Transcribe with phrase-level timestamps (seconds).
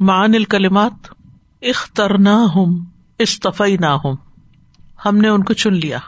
[0.00, 0.92] مان الکلمات
[1.62, 2.84] اخترنا ہم
[3.18, 4.16] استفی نہ ہوں
[5.06, 5.98] ہم نے ان کو چن لیا۔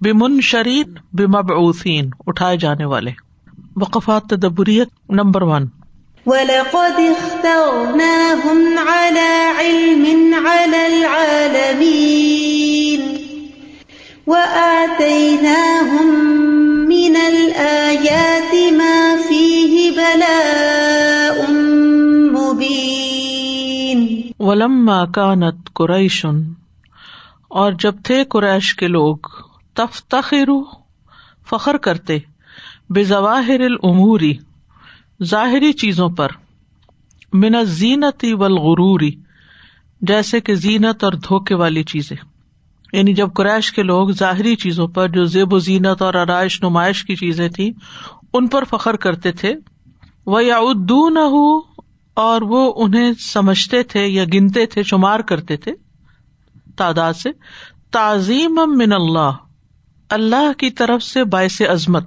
[0.00, 3.10] بمن شرین بمبعوثین، اٹھائے جانے والے۔
[3.76, 5.66] وقفات تدبریت نمبر ون۔
[6.26, 11.84] وَلَقَدْ اخْتَرْنَاهُمْ عَلَى عِلْمٍ عَلَى الْعَالَمِينَ
[14.26, 16.12] وَآتَيْنَاهُمْ
[16.86, 18.43] مِنَ الْآيَاتِ
[24.44, 26.52] ولما کانت قریشن
[27.48, 29.16] اور جب تھے قریش کے لوگ،
[29.74, 30.48] تفتخر،
[31.50, 32.18] فخر کرتے
[32.90, 34.34] بے ظواہر العموری
[35.22, 36.28] ظاہری چیزوں پر،
[37.32, 39.10] من زینتی والغروری
[40.00, 42.16] جیسے کہ زینت اور دھوکے والی چیزیں۔
[42.92, 47.04] یعنی جب قریش کے لوگ ظاہری چیزوں پر، جو زیب و زینت اور آرائش نمائش
[47.04, 47.72] کی چیزیں تھی
[48.32, 49.54] ان پر فخر کرتے تھے۔
[50.26, 50.58] وہ یا
[52.14, 55.72] اور وہ انہیں سمجھتے تھے یا گنتے تھے، شمار کرتے تھے
[56.76, 57.30] تعداد سے۔
[57.90, 59.30] تعظیم من اللہ
[60.10, 62.04] اللہ کی طرف سے باعث عظمت۔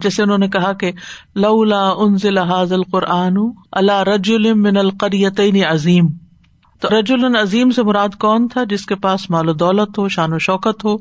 [0.00, 0.92] جیسے انہوں نے کہا کہ
[1.34, 3.36] لولا انزل حاض القرآن
[3.72, 6.08] اللہ رج من القریت عظیم۔
[6.80, 10.32] تو رج العظیم سے مراد کون تھا؟ جس کے پاس مال و دولت ہو، شان
[10.32, 10.96] و شوکت ہو۔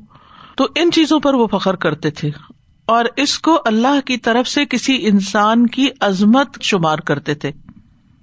[0.55, 2.29] تو ان چیزوں پر وہ فخر کرتے تھے۔
[2.85, 7.51] اور اس کو اللہ کی طرف سے کسی انسان کی عظمت شمار کرتے تھے۔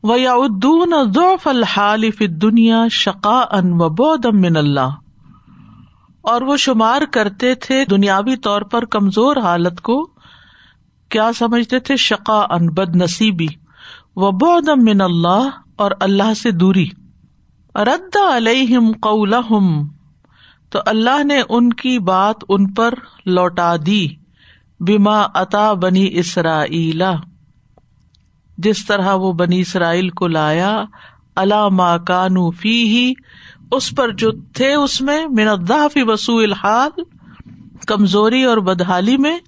[0.05, 4.94] ضعف الحال فی دنیا شقا ان و بودم من اللہ
[6.22, 10.11] اور وہ شمار کرتے تھے دنیاوی طور پر کمزور حالت کو۔
[11.08, 13.47] کیا سمجھتے تھے؟ شقا ان بد نصیبی
[14.17, 16.89] و بودم من اللہ اور اللہ سے دوری۔
[17.74, 19.89] رد علیہم قولہم
[20.70, 22.94] تو اللہ نے ان کی بات ان پر
[23.27, 24.08] لوٹا دی۔
[24.80, 27.12] بیما عطا بنی اسرائیلا
[28.59, 30.85] جس طرح وہ بنی اسرائیل کو لایا
[31.37, 33.13] اللہ ما کانو فی ہی
[33.73, 37.03] اس پر جو تھے اس میں مندا وسو الحال،
[37.86, 39.39] کمزوری اور بدحالی میں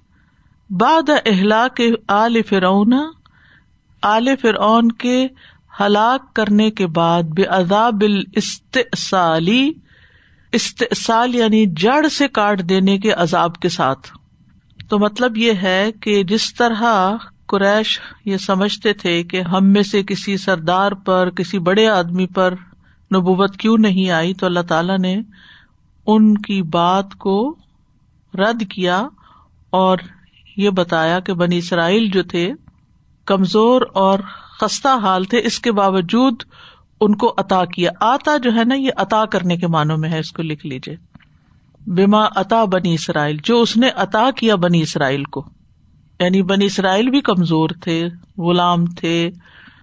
[0.69, 2.93] باد اہلا کے آل فرعون
[4.01, 5.27] آل فرعون کے
[5.79, 8.03] ہلاک کرنے کے بعد بے عذاب
[8.35, 9.71] استعصالی
[10.51, 14.07] استحصال یعنی جڑ سے کاٹ دینے کے عذاب کے ساتھ۔
[14.89, 17.15] تو مطلب یہ ہے کہ جس طرح
[17.49, 22.53] قریش یہ سمجھتے تھے کہ ہم میں سے کسی سردار پر، کسی بڑے آدمی پر
[23.15, 25.21] نبوت کیوں نہیں آئی؟ تو اللہ تعالی نے
[26.07, 27.55] ان کی بات کو
[28.33, 29.07] رد کیا
[29.69, 29.97] اور
[30.57, 32.53] یہ بتایا کہ بنی اسرائیل جو تھے
[33.25, 34.19] کمزور اور
[34.59, 36.43] خستہ حال تھے، اس کے باوجود
[37.01, 40.19] ان کو عطا کیا۔ آتا جو ہے نا، یہ عطا کرنے کے معنوں میں ہے،
[40.19, 40.95] اس کو لکھ لیجیے
[41.87, 45.45] بیما عطا بنی اسرائیل، جو اس نے عطا کیا بنی اسرائیل کو۔
[46.19, 48.07] یعنی بنی اسرائیل بھی کمزور تھے،
[48.37, 49.31] غلام تھے،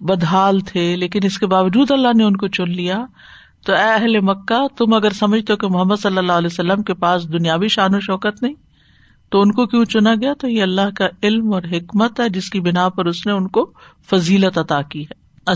[0.01, 3.05] بدحال تھے، لیکن اس کے باوجود اللہ نے ان کو چن لیا۔
[3.65, 6.93] تو اے اہل مکہ، تم اگر سمجھتے ہو کہ محمد صلی اللہ علیہ وسلم کے
[6.93, 8.53] پاس دنیاوی شان و شوکت نہیں،
[9.29, 12.49] تو ان کو کیوں چنا گیا؟ تو یہ اللہ کا علم اور حکمت ہے، جس
[12.49, 13.71] کی بنا پر اس نے ان کو
[14.09, 15.51] فضیلت عطا کی ہے۔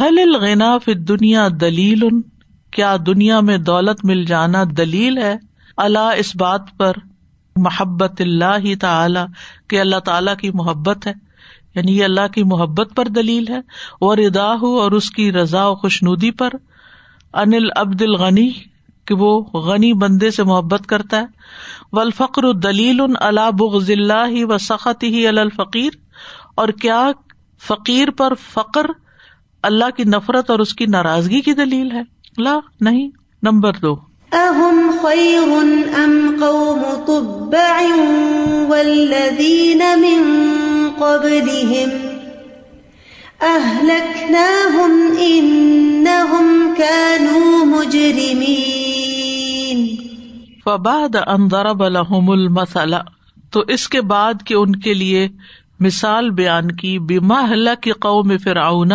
[0.00, 2.00] حل الغنا فی دنیا دلیل؟
[2.70, 5.36] کیا دنیا میں دولت مل جانا دلیل ہے؟
[5.76, 6.92] اللہ اس بات پر
[7.56, 9.20] محبت اللہ ہی تعلی
[9.68, 11.12] کہ اللہ تعالی کی محبت ہے۔
[11.74, 13.58] یعنی یہ اللہ کی محبت پر دلیل ہے۔
[14.00, 16.50] اور ادا اور اس کی رضا و خوشنودی پر۔
[17.32, 18.50] انل عبد الغنی،
[19.04, 21.24] کہ وہ غنی بندے سے محبت کرتا ہے۔
[21.92, 25.90] ولفقر دلیل اللہ بغض اللہ و سخت ہی الفقیر۔
[26.54, 27.10] اور کیا
[27.62, 28.86] فقیر پر فقر
[29.62, 32.02] اللہ کی نفرت اور اس کی ناراضگی کی دلیل ہے؟
[32.38, 33.10] لا، نہیں۔
[33.42, 35.50] نمبر دو۔ اہم خیر
[35.96, 37.74] ام قوم تبع
[38.68, 40.24] والذین من
[40.98, 41.92] قبلهم
[43.40, 49.04] اہلکناہم انہم كانوا مجرمین
[50.64, 52.98] فبعد ان ضرب لهم المثل،
[53.52, 55.22] تو اس کے بعد کہ ان کے لیے
[55.80, 57.40] مثال بیان کی، بما
[57.82, 58.92] کی قوم فرعون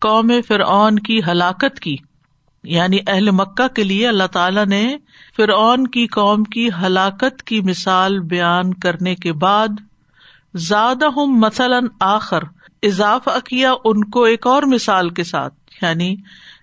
[0.00, 1.96] قوم فرعون کی ہلاکت کی۔
[2.64, 4.96] یعنی اہل مکہ کے لیے اللہ تعالیٰ نے
[5.36, 9.68] فرعون کی قوم کی ہلاکت کی مثال بیان کرنے کے بعد
[10.54, 12.42] زیادہ ہوں مثلاً آخر
[12.82, 16.16] اضافہ کیا ان کو ایک اور مثال کے ساتھ یعنی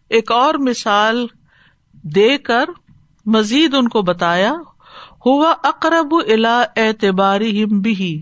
[0.09, 1.25] ایک اور مثال
[2.03, 2.69] دے کر
[3.25, 4.53] مزید ان کو بتایا،
[5.25, 8.21] ہوا اقرب الا اعتباری بھی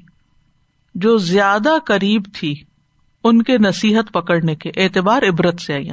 [0.95, 2.53] جو زیادہ قریب تھی
[3.23, 5.89] ان کے نصیحت پکڑنے کے، اعتبار عبرت سے آئی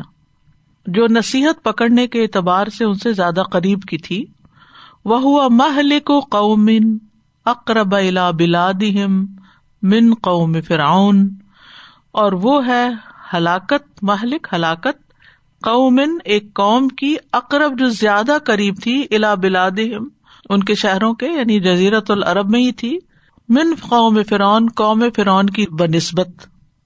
[0.87, 4.25] جو نصیحت پکڑنے کے اعتبار سے ان سے زیادہ قریب کی تھی
[5.05, 6.99] وہ ہوا محل کو قومن
[7.45, 9.27] اقرب الا بلادہم
[9.83, 11.29] من قوم فرعون۔
[12.13, 12.89] اور وہ ہے
[13.35, 15.13] ہلاکت، مہلک ہلاکت
[15.63, 19.79] قومن ایک قوم کی اقرب جو زیادہ قریب تھی الا بلاد
[20.49, 22.99] ان کے شہروں کے یعنی جزیرت العرب میں ہی تھی۔
[23.49, 26.29] من قوم فرعون قوم فرعون کی بنسبت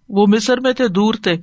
[0.09, 1.37] وہ مصر میں تھے، دور تھے۔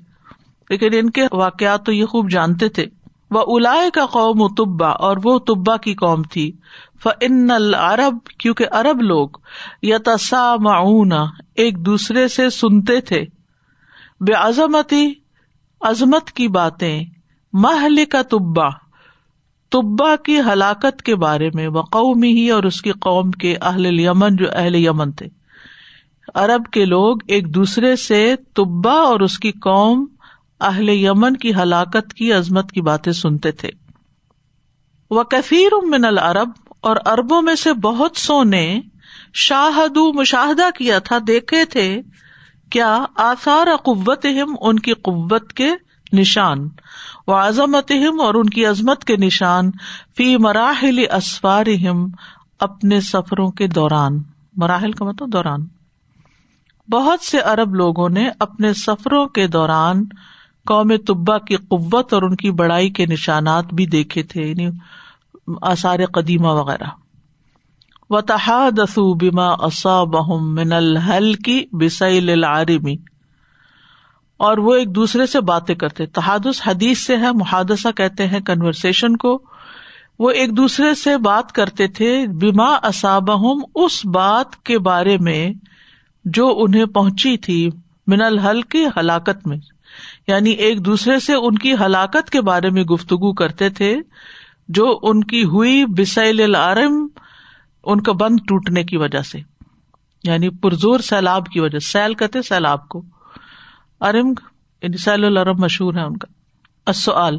[0.69, 2.85] لیکن ان کے واقعات تو یہ خوب جانتے تھے۔
[3.31, 6.51] وہ الا کا قوم تبا اور وہ تبا کی قوم تھی۔
[7.03, 9.29] فن العرب، کیونکہ ارب لوگ
[9.81, 11.11] یتسا معاون
[11.55, 13.21] ایک دوسرے سے سنتے تھے۔
[14.21, 15.13] بے عظمتی
[15.81, 17.03] عظمت کی باتیں۔
[17.53, 18.69] محل کا تبا
[19.69, 23.99] تبا کی ہلاکت کے بارے میں وہ قومی ہی اور اس کی قوم کے اہل
[23.99, 25.27] یمن، جو اہل یمن تھے۔
[26.35, 30.05] ارب کے لوگ ایک دوسرے سے تبا اور اس کی قوم
[30.61, 33.69] اہل یمن کی ہلاکت کی عظمت کی باتیں سنتے تھے۔
[35.11, 36.49] وہ کثیر من العرب،
[36.79, 38.81] اور اربوں میں سے بہت سو نے
[39.33, 42.01] شاہد مشاہدہ کیا تھا، دیکھے تھے
[42.69, 44.25] کیا آثار قوت
[44.61, 45.69] ان کی قوت کے
[46.13, 46.69] نشان
[47.27, 49.71] و عظمت اور ان کی عظمت کے نشان
[50.17, 51.65] فی مراحل اسفار
[52.59, 54.23] اپنے سفروں کے دوران۔
[54.55, 55.65] مراحل کا مطلب دوران۔
[56.91, 60.05] بہت سے ارب لوگوں نے اپنے سفروں کے دوران
[60.67, 64.67] قوم طبا کی قوت اور ان کی بڑائی کے نشانات بھی دیکھے تھے یعنی
[65.61, 66.87] آثار قدیمہ وغیرہ۔
[68.09, 72.95] و تحادث بما اصابهم من الحل کی بسیل العارمی
[74.37, 79.17] اور وہ ایک دوسرے سے باتیں کرتے۔ تحادث حدیث سے ہے، محادثہ کہتے ہیں کنورسن
[79.17, 79.41] کو۔
[80.19, 85.51] وہ ایک دوسرے سے بات کرتے تھے بیما اصابہم اس بات کے بارے میں
[86.25, 87.69] جو انہیں پہنچی تھی،
[88.07, 89.57] من الحل کی ہلاکت میں۔
[90.27, 93.95] یعنی ایک دوسرے سے ان کی ہلاکت کے بارے میں گفتگو کرتے تھے،
[94.69, 97.07] جو ان کی ہوئی بسیل العرم
[97.83, 99.39] ان کا بند ٹوٹنے کی وجہ سے
[100.23, 103.01] یعنی پرزور سیلاب کی وجہ سیل کہتے سیلاب کو۔
[104.01, 104.33] ارم
[104.81, 107.29] یعنی سیل العرب مشہور ہے ان کا۔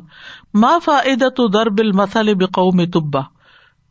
[0.54, 3.20] ما فائدہ درب المسل بقوم طبا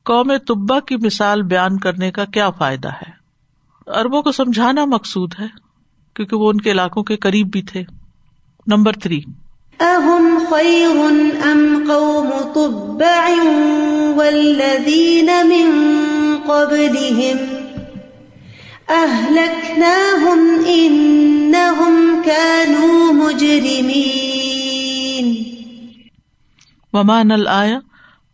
[0.05, 3.09] قوم طبا کی مثال بیان کرنے کا کیا فائدہ ہے؟
[3.87, 5.47] اربوں کو سمجھانا مقصود ہے،
[6.13, 7.83] کیونکہ وہ ان کے علاقوں کے قریب بھی تھے۔
[8.67, 9.19] Number three.
[9.79, 10.99] اہم خیر
[11.43, 13.29] ام قوم تبع
[14.15, 15.71] والذین من
[16.45, 17.37] قبلهم؟
[18.87, 23.97] اہلکناہم انہم كانوا مجرمین
[26.93, 27.79] ومان الآیا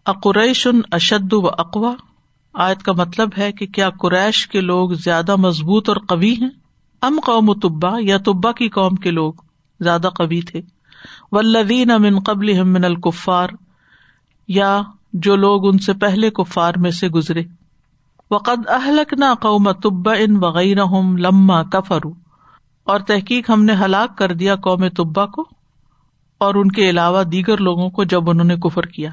[0.06, 1.94] اقریش اشد و اقوا
[2.54, 6.50] آیت کا مطلب ہے کہ کیا قریش کے لوگ زیادہ مضبوط اور قوی ہیں؟
[7.02, 9.34] ام قوم تبا یا تبا کی قوم کے لوگ؟
[9.84, 10.62] زیادہ قوی تھے۔
[11.32, 13.50] ولدین من قبل من الکفار
[14.50, 14.82] یا
[15.14, 17.44] جو لوگ ان سے پہلے کفار میں سے گزرے۔
[18.32, 20.86] وقد اہلک نہ قوم تبا ان وغیرہ
[21.18, 22.12] لما کفرو
[22.88, 25.46] اور تحقیق ہم نے ہلاک کر دیا قوم تبا کو،
[26.42, 29.10] اور ان کے علاوہ دیگر لوگوں کو جب انہوں نے کفر کیا۔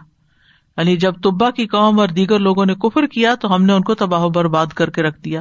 [0.77, 3.83] یعنی جب تبا کی قوم اور دیگر لوگوں نے کفر کیا، تو ہم نے ان
[3.83, 5.41] کو تباہ و برباد کر کے رکھ دیا۔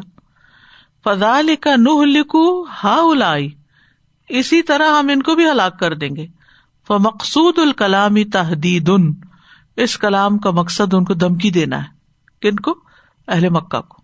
[1.04, 3.50] فضال کا نہ لکھو ہا الائی
[4.30, 6.28] اسی طرح ہم ان کو بھی ہلاک کر دیں گے۔
[6.90, 9.14] مقصود الکلامی تحدید ان
[9.76, 11.88] اس کلام کا مقصد ان کو دھمکی دینا ہے۔
[12.42, 12.76] کن کو؟
[13.28, 14.02] اہل مکہ کو۔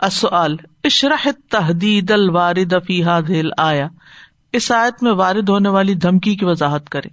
[0.00, 3.88] اصل اشرح تحدید الوارد فی دل آیا
[4.52, 7.08] اس آیت میں وارد ہونے والی دھمکی کی وضاحت کرے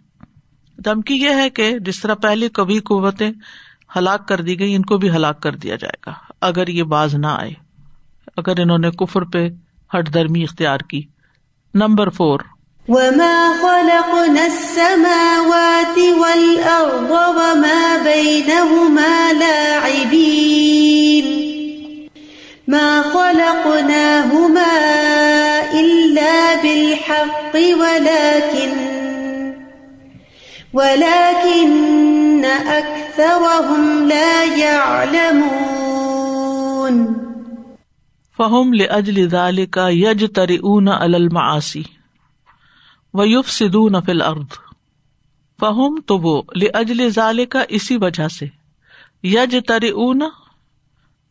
[0.77, 3.31] دھمکی یہ ہے کہ جس طرح پہلے کبھی قوتیں
[3.97, 7.15] ہلاک کر دی گئی ان کو بھی ہلاک کر دیا جائے گا۔ اگر یہ باز
[7.15, 7.53] نہ آئے،
[8.37, 9.49] اگر انہوں نے کفر پہ
[9.97, 11.01] ہٹ درمی اختیار کی
[11.75, 12.43] نمبر فور
[12.89, 21.25] وما خلقنا السماوات والأرض وما بينهما لاعبين
[22.67, 24.73] ما خلقناهما
[25.73, 28.73] إلا بالحق ولكن
[30.73, 35.93] ولكن أكثرهم لا يعلمون
[38.39, 41.83] فهم لأجل ذلك يجترئون على المعاصي
[43.13, 44.53] ویوف سدھ نفل ارد
[45.59, 48.45] فہم تو وہ لجل ظال کا اسی وجہ سے
[49.23, 50.21] یج تر اون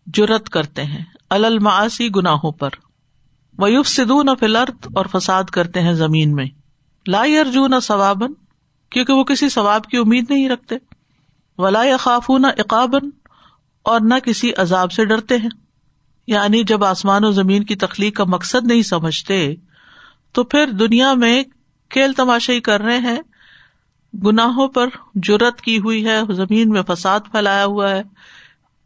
[0.07, 2.71] جرت کرتے ہیں الماسی گناہوں پر
[3.59, 6.47] ویوف سدھ نفل ارد اور فساد کرتے ہیں زمین میں
[7.07, 8.33] لا ارجون ثوابن
[8.93, 10.77] کیونکہ وہ کسی ثواب کی امید نہیں رکھتے
[11.59, 13.11] ولا خافون اقابن
[13.87, 15.51] اور نہ کسی عذاب سے ڈرتے ہیں
[16.27, 19.55] یعنی جب آسمان و زمین کی تخلیق کا مقصد نہیں سمجھتے،
[20.33, 21.45] تو پھر دنیا میں
[21.91, 23.21] کھیل تماشائی کر رہے ہیں۔
[24.27, 28.03] گناہوں پر جرت کی ہوئی ہے، زمین میں فساد پھیلایا ہوا ہے۔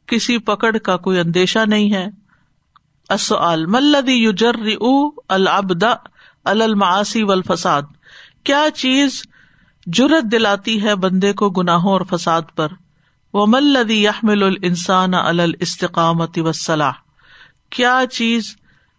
[0.07, 2.07] کسی پکڑ کا کوئی اندیشہ نہیں ہے۔
[5.29, 5.95] البدا
[6.45, 7.83] المعاسی و الفساد
[8.45, 9.23] کیا چیز
[9.87, 12.69] جرت دلاتی ہے بندے کو گناہوں اور فساد پر؟
[13.35, 16.93] وہ ملدی یحمل السان الاستقامت وسلاح
[17.71, 18.57] کیا چیز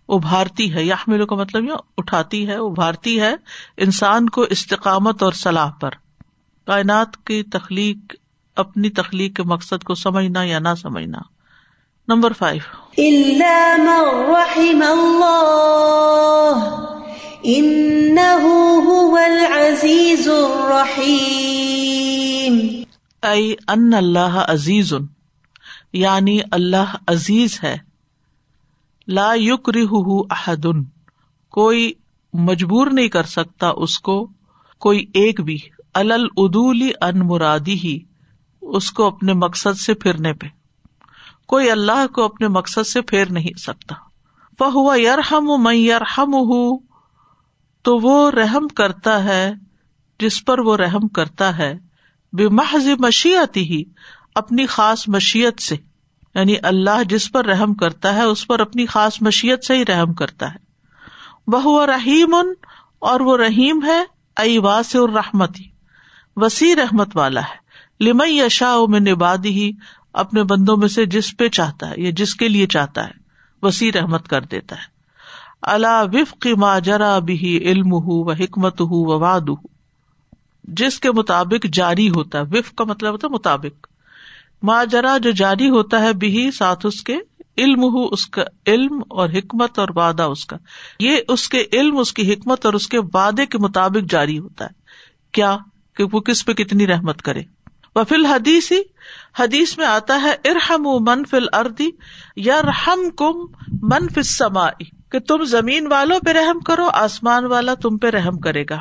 [0.09, 3.35] ابھارتی ہے؟ یحمل کا مطلب یہ اٹھاتی ہے ابھارتی ہے
[3.77, 5.89] انسان کو استقامت اور صلاح پر۔
[6.67, 8.15] کائنات کی تخلیق
[8.55, 11.17] اپنی تخلیق کے مقصد کو سمجھنا یا نہ سمجھنا۔
[12.07, 12.75] Number five.
[23.67, 24.93] ان اللہ عزیز
[25.93, 27.86] یعنی اللہ عزیز ہے۔
[29.07, 29.69] لا یق
[30.29, 30.83] احدن،
[31.51, 31.91] کوئی
[32.33, 34.29] مجبور نہیں کر سکتا اس کو،
[34.79, 35.57] کوئی ایک بھی۔
[35.93, 37.99] الدولی ان مرادی ہی
[38.61, 40.47] اس کو اپنے مقصد سے پھرنے پہ۔
[41.47, 43.95] کوئی اللہ کو اپنے مقصد سے پھیر نہیں سکتا۔
[44.59, 46.79] فہو یرحم میں یرحم ہوں
[47.81, 49.53] تو وہ رحم کرتا ہے
[50.19, 51.77] جس پر وہ رحم کرتا ہے۔
[52.33, 53.83] بے محض مشیتی ہی
[54.35, 55.75] اپنی خاص مشیت سے۔
[56.37, 60.13] یعنی اللہ جس پر رحم کرتا ہے، اس پر اپنی خاص مشیت سے ہی رحم
[60.13, 60.67] کرتا ہے۔
[61.47, 62.53] وہ رحیم ان
[62.99, 64.03] اور وہ رحیم ہے
[64.37, 65.57] ائی واس الرحمت۔
[66.35, 67.67] وسیع رحمت والا ہے۔
[68.03, 69.71] لمئی یشا میں نبادی ہی
[70.13, 73.11] اپنے بندوں میں سے جس پہ چاہتا ہے، یا جس کے لیے چاہتا ہے،
[73.61, 74.97] وسیع رحمت کر دیتا ہے۔
[75.61, 79.41] اللہ وفق ما جرا بھی علم ہُو و حکمت ہُو و واد
[80.63, 83.86] جس کے مطابق جاری ہوتا ہے وف کا مطلب ہوتا ہے مطابق۔
[84.63, 87.17] ماجرا جو جاری ہوتا ہے بھی ساتھ اس کے
[87.57, 90.57] علم ہو، اس کا علم اور حکمت اور وعدہ اس کا۔
[90.99, 94.65] یہ اس کے علم، اس کی حکمت اور اس کے وعدے کے مطابق جاری ہوتا
[94.65, 94.69] ہے۔
[95.31, 95.57] کیا؟
[95.95, 97.41] کہ وہ کس پہ کتنی رحمت کرے۔
[97.95, 98.81] وفیل حدیث ہی
[99.39, 101.89] حدیث میں آتا ہے ارحم من فل اردی
[102.35, 103.35] یا رحم کم
[103.81, 104.69] من فما
[105.11, 108.79] کہ تم زمین والوں پہ رحم کرو، آسمان والا تم پہ رحم کرے گا۔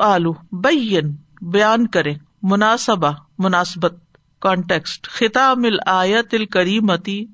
[0.00, 2.12] آلو بین، بیان کرے
[2.42, 4.11] مناسبہ، مناسبت۔
[4.42, 7.26] کانٹیکسٹ خطام الآیت الکریمتی،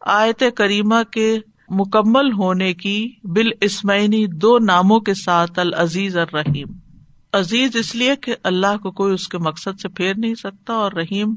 [0.00, 6.68] آیت کریمہ کے مکمل ہونے کی بال اسمعینی دو ناموں کے ساتھ العزیز الرحیم۔
[7.32, 10.92] عزیز اس لیے کہ اللہ کو کوئی اس کے مقصد سے پھیر نہیں سکتا اور
[10.92, 11.34] رحیم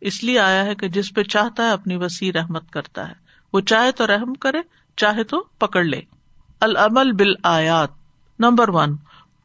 [0.00, 3.14] اس لیے آیا ہے کہ جس پہ چاہتا ہے اپنی وسیع رحمت کرتا ہے۔
[3.52, 4.58] وہ چاہے تو رحم کرے،
[4.96, 6.00] چاہے تو پکڑ لے۔
[6.60, 7.88] العمل بال آیات
[8.38, 8.96] نمبر ون۔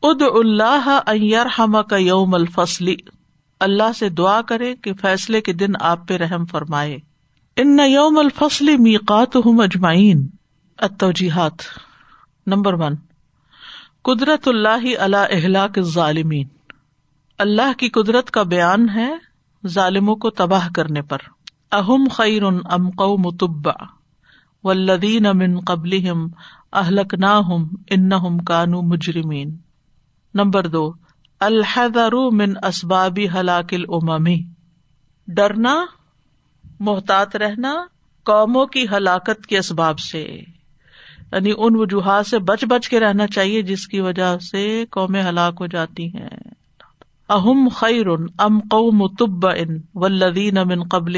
[0.03, 2.95] اد اللہ کا یوم الفصلی
[3.59, 6.97] اللہ سے دعا کرے کہ فیصلے کے دن آپ پہ رحم فرمائے۔
[7.55, 10.27] ان یوم الفصل میقات ہوں اجمائین
[10.77, 11.53] اتوجیحات
[12.47, 12.95] نمبر ون۔
[14.01, 16.47] قدرت اللہ اللہ اہلاک ظالمین
[17.37, 19.15] اللہ کی قدرت کا بیان ہے
[19.67, 21.17] ظالموں کو تباہ کرنے پر۔
[21.71, 23.85] اہم خیر ام قو متبا
[24.63, 26.07] ولدین امن قبل
[26.73, 29.57] اہلک نا ہم ان کانو مجرمین۔
[30.33, 30.93] نمبر دو۔
[31.45, 34.43] الحدر من اسبابی ہلاک العمی
[35.27, 35.85] ڈرنا،
[36.79, 37.73] محتاط رہنا
[38.23, 40.21] قوموں کی ہلاکت کے اسباب سے۔
[41.31, 45.53] یعنی ان وجوہات سے بچ بچ کے رہنا چاہیے جس کی وجہ سے قومیں ہلاک
[45.59, 46.29] ہو جاتی ہیں۔
[47.29, 48.07] اہم خیر
[48.39, 51.15] ام قوم تب ان ولدین امن قبل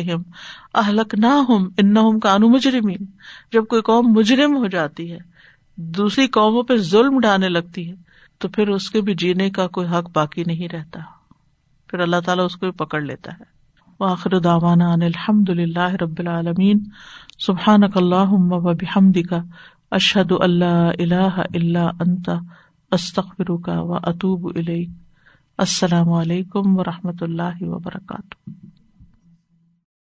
[0.74, 3.06] اہلک نہ ہم ان کانو مجرمین۔
[3.52, 5.18] جب کوئی قوم مجرم ہو جاتی ہے،
[5.76, 8.07] دوسری قوموں پہ ظلم ڈالنے لگتی ہے۔
[8.38, 11.00] تو پھر اس کے بھی جینے کا کوئی حق باقی نہیں رہتا۔
[11.88, 13.44] پھر اللہ تعالیٰ اس کو بھی پکڑ لیتا ہے۔
[14.00, 16.80] واخر داوانا ان الحمد للہ رب العالمین۔
[17.40, 19.38] سبحان اللہ بحمد کا
[19.92, 22.30] اشد اللہ اللہ اللہ انت۔
[22.92, 24.52] استخر کا و اطوب
[25.58, 28.57] السلام علیکم و رحمۃ اللہ وبرکاتہ۔